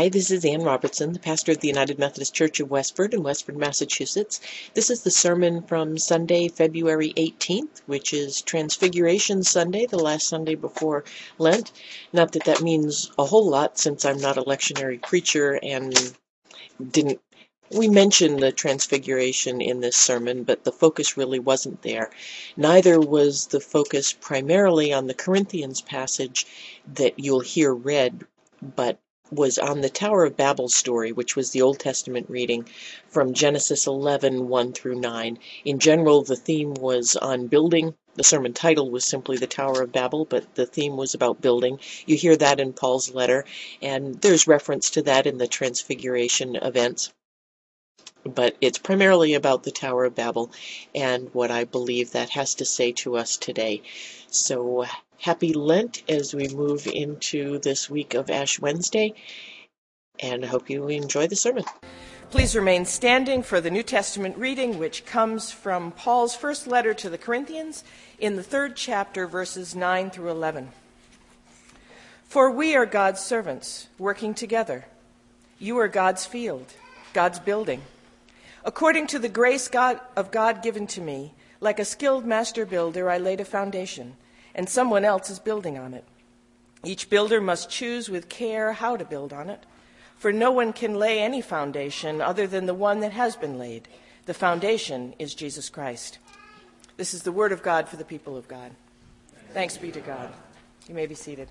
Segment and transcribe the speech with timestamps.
[0.00, 3.22] Hi, this is Ann Robertson, the pastor of the United Methodist Church of Westford in
[3.22, 4.40] Westford, Massachusetts.
[4.72, 10.54] This is the sermon from Sunday, February 18th, which is Transfiguration Sunday, the last Sunday
[10.54, 11.04] before
[11.36, 11.70] Lent.
[12.14, 15.92] Not that that means a whole lot since I'm not a lectionary preacher and
[16.90, 17.20] didn't
[17.70, 22.08] we mentioned the transfiguration in this sermon, but the focus really wasn't there.
[22.56, 26.46] Neither was the focus primarily on the Corinthians passage
[26.94, 28.24] that you'll hear read,
[28.62, 28.98] but
[29.30, 32.68] was on the Tower of Babel story, which was the Old Testament reading
[33.08, 35.38] from Genesis 11 1 through 9.
[35.64, 37.94] In general, the theme was on building.
[38.16, 41.78] The sermon title was simply The Tower of Babel, but the theme was about building.
[42.06, 43.44] You hear that in Paul's letter,
[43.80, 47.12] and there's reference to that in the Transfiguration events
[48.24, 50.50] but it's primarily about the Tower of Babel
[50.94, 53.82] and what I believe that has to say to us today.
[54.28, 54.84] So
[55.18, 59.14] happy Lent as we move into this week of Ash Wednesday,
[60.18, 61.64] and I hope you enjoy the sermon.
[62.30, 67.10] Please remain standing for the New Testament reading, which comes from Paul's first letter to
[67.10, 67.82] the Corinthians
[68.20, 70.68] in the third chapter, verses 9 through 11.
[72.28, 74.84] For we are God's servants, working together.
[75.58, 76.72] You are God's field,
[77.12, 77.82] God's building.
[78.64, 83.10] According to the grace God, of God given to me, like a skilled master builder,
[83.10, 84.16] I laid a foundation,
[84.54, 86.04] and someone else is building on it.
[86.84, 89.64] Each builder must choose with care how to build on it,
[90.16, 93.88] for no one can lay any foundation other than the one that has been laid.
[94.26, 96.18] The foundation is Jesus Christ.
[96.96, 98.72] This is the word of God for the people of God.
[99.52, 100.30] Thanks be to God.
[100.86, 101.48] You may be seated.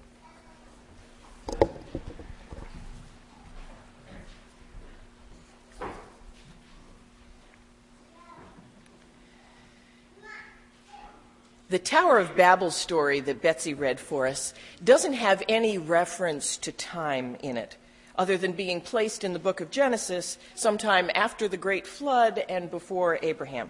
[11.70, 16.72] The Tower of Babel story that Betsy read for us doesn't have any reference to
[16.72, 17.78] time in it,
[18.16, 22.72] other than being placed in the book of Genesis sometime after the Great Flood and
[22.72, 23.70] before Abraham.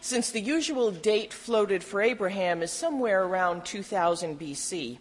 [0.00, 4.98] Since the usual date floated for Abraham is somewhere around 2000 BC,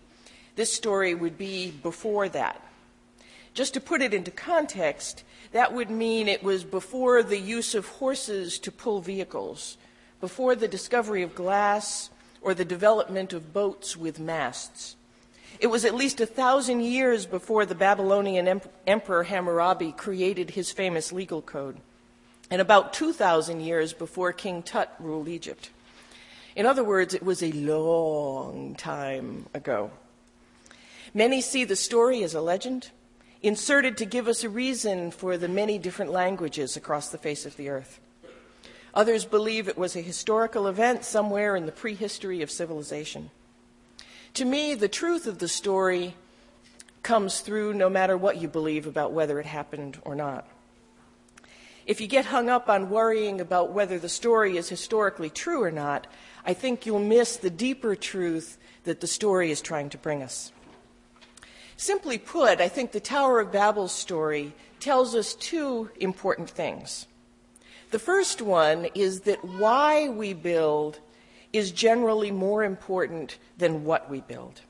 [0.56, 2.59] this story would be before that.
[3.53, 7.88] Just to put it into context, that would mean it was before the use of
[7.88, 9.78] horses to pull vehicles
[10.20, 12.09] before the discovery of glass
[12.47, 14.96] or the development of boats with masts.
[15.59, 21.12] It was at least a thousand years before the Babylonian Emperor Hammurabi created his famous
[21.12, 21.75] legal code,
[22.50, 25.72] and about 2,000 years before King Tut ruled Egypt.
[26.56, 29.91] In other words, it was a long time ago.
[31.14, 32.91] Many see the story as a legend,
[33.41, 37.58] inserted to give us a reason for the many different languages across the face of
[37.58, 38.00] the earth.
[38.94, 43.30] Others believe it was a historical event somewhere in the prehistory of civilization.
[44.36, 46.16] To me, the truth of the story
[47.03, 50.47] comes through no matter what you believe about whether it happened or not.
[51.86, 55.72] If you get hung up on worrying about whether the story is historically true or
[55.72, 56.06] not,
[56.46, 60.52] I think you'll miss the deeper truth that the story is trying to bring us.
[61.78, 67.08] Simply put, I think the Tower of Babel story tells us two important things.
[67.92, 71.00] The first one is that why we build
[71.53, 74.62] is generally more important than what we build.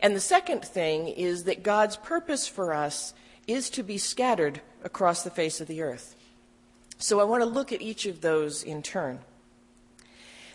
[0.00, 3.12] And the second thing is that God's purpose for us
[3.46, 6.14] is to be scattered across the face of the earth.
[6.98, 9.20] So I want to look at each of those in turn.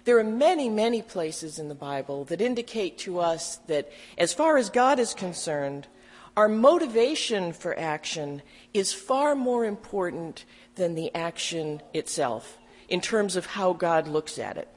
[0.06, 4.58] There are many, many places in the Bible that indicate to us that, as far
[4.58, 5.88] as God is concerned,
[6.36, 8.42] our motivation for action
[8.74, 12.58] is far more important than the action itself
[12.90, 14.68] in terms of how God looks at it.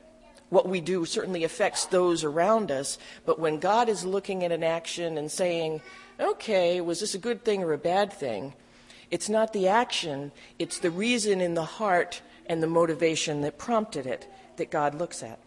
[0.48, 4.62] What we do certainly affects those around us, but when God is looking at an
[4.62, 5.80] action and saying,
[6.20, 8.54] okay, was this a good thing or a bad thing?
[9.10, 14.06] It's not the action, it's the reason in the heart and the motivation that prompted
[14.06, 15.38] it that God looks at.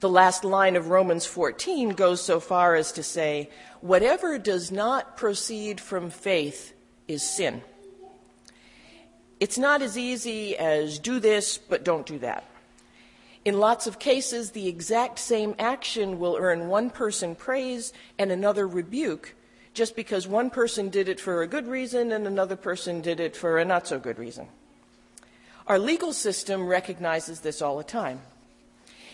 [0.00, 3.48] The last line of Romans 14 goes so far as to say,
[3.80, 6.74] whatever does not proceed from faith
[7.08, 7.62] is sin.
[9.40, 12.44] It's not as easy as do this, but don't do that.
[13.44, 18.66] In lots of cases, the exact same action will earn one person praise and another
[18.66, 19.34] rebuke
[19.74, 23.36] just because one person did it for a good reason and another person did it
[23.36, 24.48] for a not so good reason.
[25.66, 28.20] Our legal system recognizes this all the time.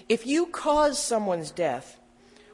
[0.08, 1.98] If you cause someone's death,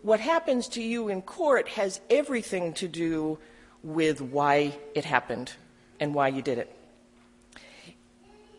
[0.03, 3.39] what happens to you in court has everything to do
[3.83, 5.53] with why it happened
[5.99, 6.76] and why you did it.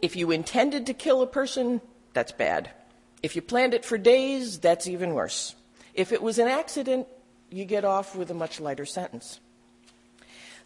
[0.02, 1.82] If you intended to kill a person,
[2.14, 2.72] that's bad.
[3.24, 5.56] If you planned it for days, that's even worse.
[5.94, 7.08] If it was an accident,
[7.50, 9.40] you get off with a much lighter sentence.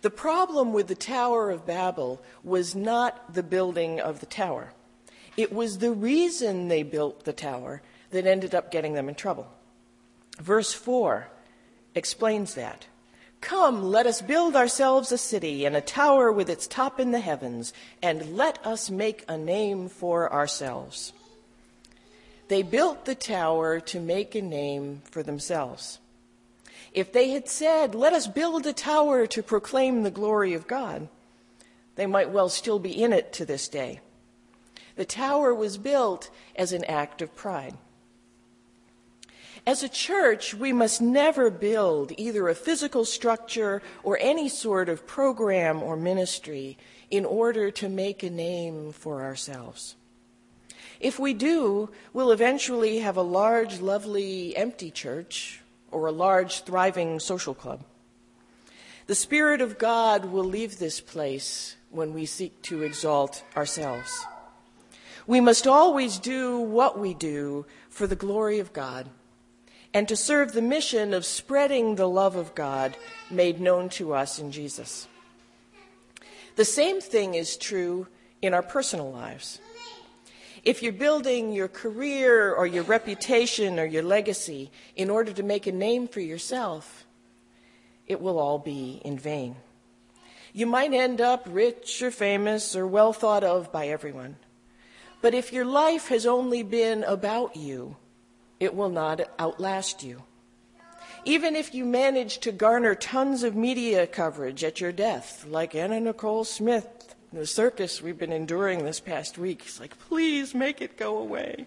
[0.01, 4.74] The problem with the Tower of Babel was not the building of the tower.
[5.38, 9.48] It was the reason they built the tower that ended up getting them in trouble.
[10.39, 11.30] Verse 4
[11.95, 12.88] explains that.
[13.41, 17.19] Come, let us build ourselves a city and a tower with its top in the
[17.19, 21.11] heavens, and let us make a name for ourselves.
[22.47, 25.99] They built the tower to make a name for themselves.
[26.93, 31.07] If they had said, Let us build a tower to proclaim the glory of God,
[31.95, 34.01] they might well still be in it to this day.
[34.95, 37.75] The tower was built as an act of pride.
[39.66, 45.06] As a church, we must never build either a physical structure or any sort of
[45.06, 46.78] program or ministry
[47.12, 49.96] in order to make a name for ourselves.
[51.00, 55.62] If we do, we'll eventually have a large, lovely, empty church
[55.92, 57.84] or a large, thriving social club.
[59.06, 64.25] The Spirit of God will leave this place when we seek to exalt ourselves.
[65.28, 69.08] We must always do what we do for the glory of God
[69.93, 72.95] and to serve the mission of spreading the love of God
[73.29, 75.07] made known to us in Jesus.
[76.55, 78.07] The same thing is true
[78.41, 79.59] in our personal lives.
[80.63, 85.65] If you're building your career or your reputation or your legacy in order to make
[85.65, 87.05] a name for yourself,
[88.05, 89.55] it will all be in vain.
[90.53, 94.35] You might end up rich or famous or well thought of by everyone.
[95.21, 97.95] But if your life has only been about you,
[98.62, 100.22] it will not outlast you.
[101.25, 106.00] Even if you manage to garner tons of media coverage at your death, like Anna
[106.00, 110.96] Nicole Smith, the circus we've been enduring this past week, it's like, please make it
[110.96, 111.66] go away.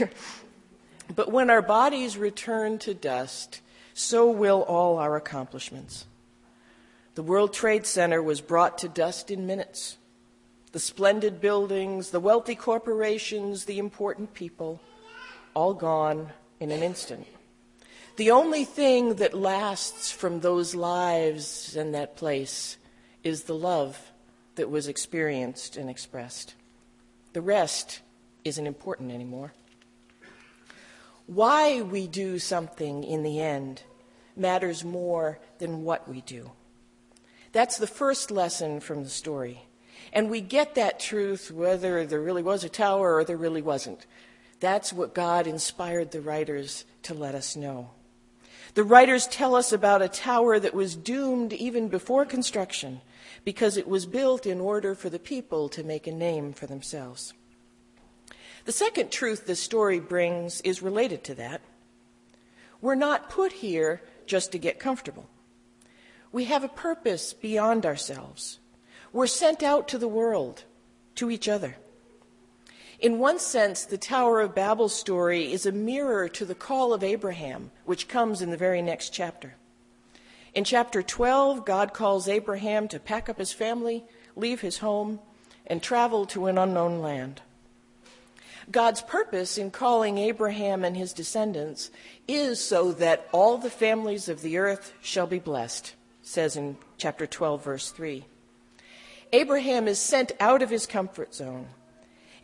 [1.14, 3.60] but when our bodies return to dust,
[3.94, 6.06] so will all our accomplishments.
[7.14, 9.96] The World Trade Center was brought to dust in minutes.
[10.72, 14.80] The splendid buildings, the wealthy corporations, the important people
[15.56, 16.28] all gone
[16.60, 17.26] in an instant.
[18.16, 22.76] The only thing that lasts from those lives and that place
[23.24, 24.12] is the love
[24.56, 26.54] that was experienced and expressed.
[27.32, 28.02] The rest
[28.44, 29.54] isn't important anymore.
[31.24, 33.82] Why we do something in the end
[34.36, 36.52] matters more than what we do.
[37.52, 39.62] That's the first lesson from the story.
[40.12, 44.04] And we get that truth whether there really was a tower or there really wasn't.
[44.60, 47.90] That's what God inspired the writers to let us know.
[48.74, 53.00] The writers tell us about a tower that was doomed even before construction
[53.44, 57.32] because it was built in order for the people to make a name for themselves.
[58.64, 61.60] The second truth this story brings is related to that.
[62.80, 65.26] We're not put here just to get comfortable.
[66.32, 68.58] We have a purpose beyond ourselves.
[69.12, 70.64] We're sent out to the world,
[71.14, 71.76] to each other.
[72.98, 77.04] In one sense, the Tower of Babel story is a mirror to the call of
[77.04, 79.54] Abraham, which comes in the very next chapter.
[80.54, 84.04] In chapter 12, God calls Abraham to pack up his family,
[84.34, 85.20] leave his home,
[85.66, 87.42] and travel to an unknown land.
[88.70, 91.90] God's purpose in calling Abraham and his descendants
[92.26, 97.26] is so that all the families of the earth shall be blessed, says in chapter
[97.26, 98.24] 12, verse 3.
[99.34, 101.66] Abraham is sent out of his comfort zone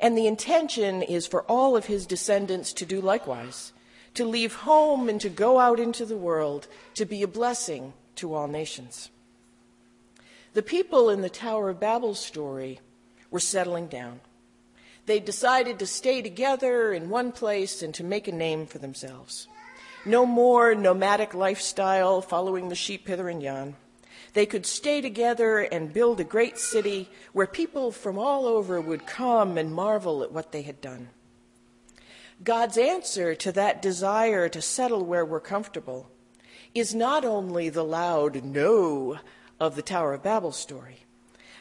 [0.03, 3.73] and the intention is for all of his descendants to do likewise,
[4.15, 8.35] to leave home and to go out into the world to be a blessing to
[8.35, 9.11] all nations.
[10.55, 12.81] The people in the Tower of Babel story
[13.31, 14.21] were settling down.
[15.07, 19.47] They decided to stay together in one place and to make a name for themselves.
[20.05, 23.77] No more nomadic lifestyle following the sheep hither and yon.
[24.35, 29.07] They could stay together and build a great city where people from all over would
[29.07, 31.11] come and marvel at what they had done.
[32.43, 36.11] God's answer to that desire to settle where we're comfortable
[36.75, 39.19] is not only the loud no
[39.61, 41.05] of the Tower of Babel story.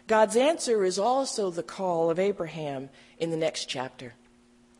[0.08, 4.14] God's answer is also the call of Abraham in the next chapter.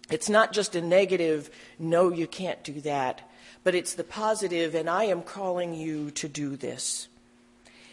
[0.10, 3.30] It's not just a negative, no, you can't do that,
[3.64, 7.08] but it's the positive, and I am calling you to do this.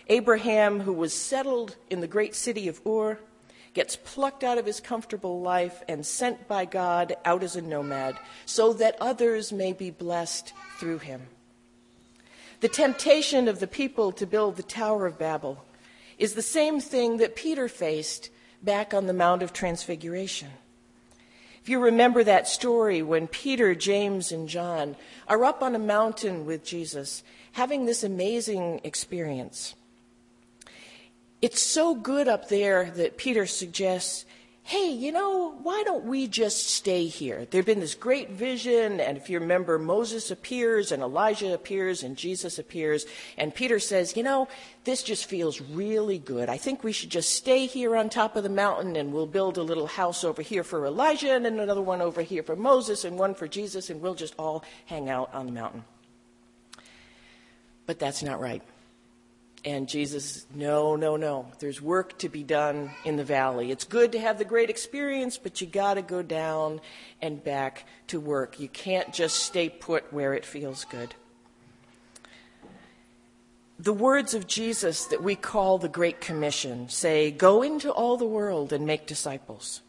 [0.09, 3.19] Abraham, who was settled in the great city of Ur,
[3.75, 8.19] gets plucked out of his comfortable life and sent by God out as a nomad
[8.47, 11.29] so that others may be blessed through him.
[12.61, 15.65] The temptation of the people to build the Tower of Babel
[16.19, 18.31] is the same thing that Peter faced
[18.63, 20.49] back on the Mount of Transfiguration.
[21.63, 24.97] If you remember that story when Peter, James, and John
[25.29, 27.23] are up on a mountain with Jesus
[27.53, 29.75] having this amazing experience.
[31.41, 34.25] It's so good up there that Peter suggests
[34.69, 37.47] hey, you know, why don't we just stay here?
[37.51, 42.19] There'd been this great vision, and if you remember, Moses appears, and Elijah appears, and
[42.19, 43.07] Jesus appears,
[43.39, 44.47] and Peter says, you know,
[44.85, 46.51] this just feels really good.
[46.51, 49.57] I think we should just stay here on top of the mountain, and we'll build
[49.57, 53.19] a little house over here for Elijah, and another one over here for Moses, and
[53.19, 55.83] one for Jesus, and we'll just all hang out on the mountain.
[57.87, 58.63] But that's not right.
[59.69, 61.45] And Jesus, no, no, no.
[61.59, 63.71] There's work to be done in the valley.
[63.71, 66.81] It's good to have the great experience, but you got to go down
[67.21, 68.59] and back to work.
[68.59, 71.15] You can't just stay put where it feels good.
[73.79, 78.25] The words of Jesus that we call the Great Commission say, Go into all the
[78.25, 79.83] world and make disciples.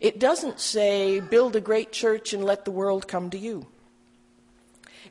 [0.00, 3.66] It doesn't say, Build a great church and let the world come to you.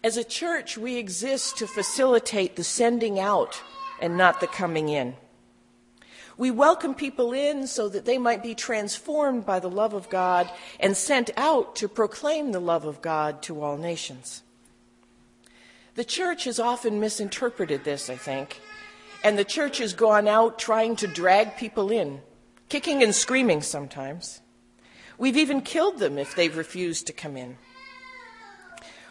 [0.02, 3.62] As a church, we exist to facilitate the sending out
[4.02, 5.16] and not the coming in.
[6.38, 10.50] We welcome people in so that they might be transformed by the love of God
[10.80, 14.42] and sent out to proclaim the love of God to all nations.
[15.96, 18.60] The church has often misinterpreted this, I think,
[19.24, 22.22] and the church has gone out trying to drag people in,
[22.70, 24.42] kicking and screaming sometimes.
[25.18, 27.58] We've even killed them if they've refused to come in.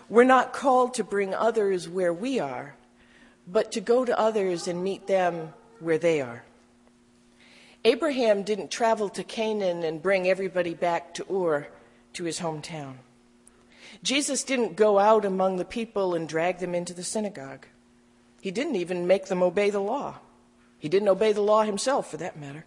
[0.08, 2.74] We're not called to bring others where we are,
[3.46, 6.44] but to go to others and meet them where they are.
[7.84, 11.68] Abraham didn't travel to Canaan and bring everybody back to Ur,
[12.12, 12.96] to his hometown.
[14.02, 17.66] Jesus didn't go out among the people and drag them into the synagogue.
[18.40, 20.18] He didn't even make them obey the law.
[20.78, 22.64] He didn't obey the law himself, for that matter.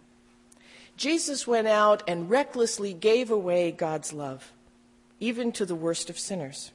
[0.96, 4.52] Jesus went out and recklessly gave away God's love,
[5.18, 6.70] even to the worst of sinners.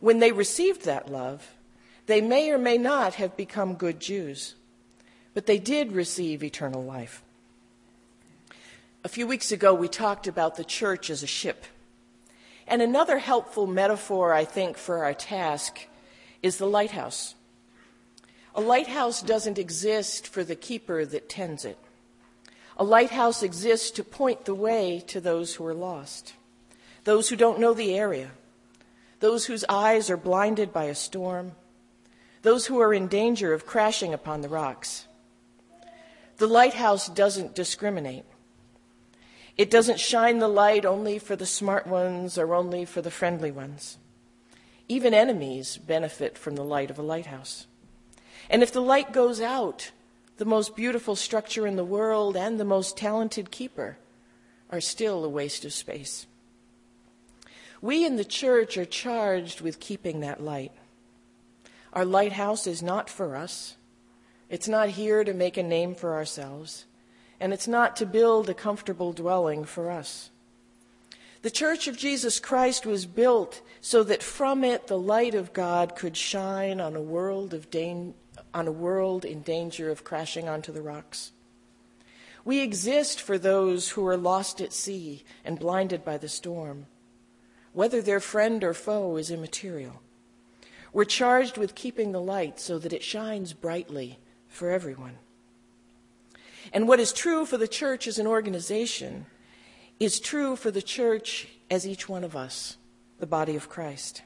[0.00, 1.52] When they received that love,
[2.06, 4.54] they may or may not have become good Jews,
[5.34, 7.22] but they did receive eternal life.
[9.04, 11.64] A few weeks ago, we talked about the church as a ship.
[12.66, 15.86] And another helpful metaphor, I think, for our task
[16.42, 17.34] is the lighthouse.
[18.54, 21.78] A lighthouse doesn't exist for the keeper that tends it.
[22.76, 26.34] A lighthouse exists to point the way to those who are lost,
[27.04, 28.30] those who don't know the area,
[29.20, 31.52] those whose eyes are blinded by a storm,
[32.42, 35.06] those who are in danger of crashing upon the rocks.
[36.38, 38.24] The lighthouse doesn't discriminate.
[39.56, 43.50] It doesn't shine the light only for the smart ones or only for the friendly
[43.50, 43.98] ones.
[44.88, 47.66] Even enemies benefit from the light of a lighthouse.
[48.50, 49.92] And if the light goes out,
[50.38, 53.98] the most beautiful structure in the world and the most talented keeper
[54.70, 56.26] are still a waste of space.
[57.80, 60.72] We in the church are charged with keeping that light.
[61.92, 63.76] Our lighthouse is not for us.
[64.48, 66.84] It's not here to make a name for ourselves,
[67.40, 70.30] and it's not to build a comfortable dwelling for us.
[71.42, 75.96] The Church of Jesus Christ was built so that from it the light of God
[75.96, 78.14] could shine on a world, of da-
[78.54, 81.32] on a world in danger of crashing onto the rocks.
[82.44, 86.86] We exist for those who are lost at sea and blinded by the storm.
[87.72, 90.00] Whether their friend or foe is immaterial.
[90.92, 94.18] We're charged with keeping the light so that it shines brightly
[94.48, 95.18] for everyone.
[96.72, 99.26] And what is true for the church as an organization
[99.98, 102.76] is true for the church as each one of us,
[103.18, 104.22] the body of Christ.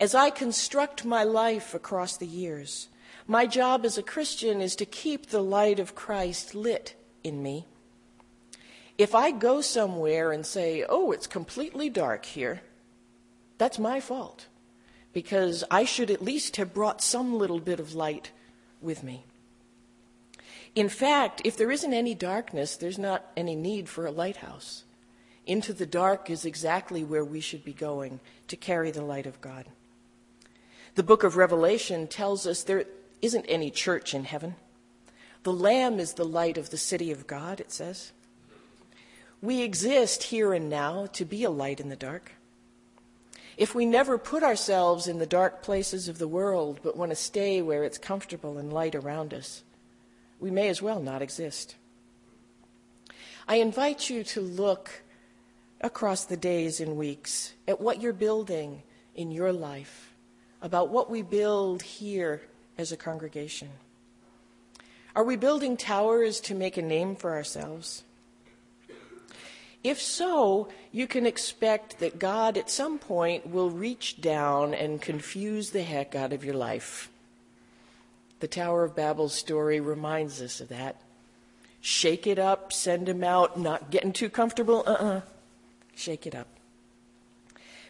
[0.00, 2.88] As I construct my life across the years,
[3.26, 7.66] my job as a Christian is to keep the light of Christ lit in me.
[8.96, 12.62] If I go somewhere and say, oh, it's completely dark here,
[13.58, 14.46] that's my fault
[15.12, 18.30] because I should at least have brought some little bit of light
[18.80, 19.24] with me.
[20.74, 24.84] In fact, if there isn't any darkness, there's not any need for a lighthouse.
[25.46, 29.40] Into the dark is exactly where we should be going to carry the light of
[29.40, 29.66] God.
[30.94, 32.84] The book of Revelation tells us there
[33.22, 34.56] isn't any church in heaven.
[35.42, 38.12] The Lamb is the light of the city of God, it says.
[39.40, 42.32] We exist here and now to be a light in the dark.
[43.58, 47.16] If we never put ourselves in the dark places of the world but want to
[47.16, 49.64] stay where it's comfortable and light around us,
[50.38, 51.74] we may as well not exist.
[53.48, 55.02] I invite you to look
[55.80, 58.84] across the days and weeks at what you're building
[59.16, 60.12] in your life,
[60.62, 62.42] about what we build here
[62.78, 63.70] as a congregation.
[65.16, 68.04] Are we building towers to make a name for ourselves?
[69.84, 75.70] If so, you can expect that God at some point will reach down and confuse
[75.70, 77.08] the heck out of your life.
[78.40, 80.96] The Tower of Babel story reminds us of that.
[81.80, 85.04] Shake it up, send him out, not getting too comfortable, uh uh-uh.
[85.04, 85.20] uh.
[85.94, 86.48] Shake it up.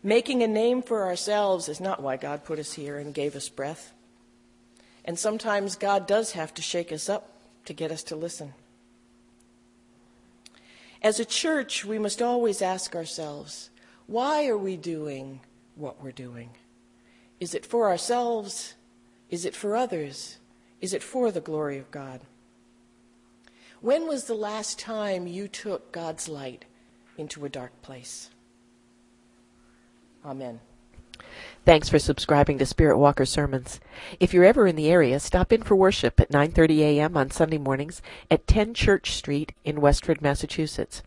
[0.02, 3.48] Making a name for ourselves is not why God put us here and gave us
[3.48, 3.92] breath.
[5.04, 7.30] And sometimes God does have to shake us up
[7.64, 8.54] to get us to listen.
[11.02, 13.70] As a church, we must always ask ourselves
[14.06, 15.40] why are we doing
[15.76, 16.50] what we're doing?
[17.40, 18.74] Is it for ourselves?
[19.30, 20.38] Is it for others?
[20.80, 22.22] Is it for the glory of God?
[23.80, 26.64] When was the last time you took God's light
[27.16, 28.30] into a dark place?
[30.24, 30.60] Amen.
[31.64, 33.78] Thanks for subscribing to Spirit Walker Sermons.
[34.18, 37.16] If you're ever in the area, stop in for worship at 9:30 a.m.
[37.16, 41.02] on Sunday mornings at 10 Church Street in Westford, Massachusetts.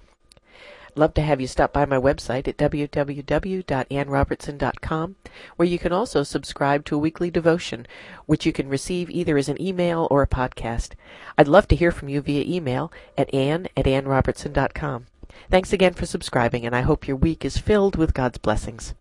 [0.96, 5.16] Love to have you stop by my website at www.annrobertson.com,
[5.56, 7.88] where you can also subscribe to a weekly devotion,
[8.26, 10.92] which you can receive either as an email or a podcast.
[11.38, 15.06] I'd love to hear from you via email at ann at annrobertson.com.
[15.50, 18.94] Thanks again for subscribing, and I hope your week is filled with God's blessings.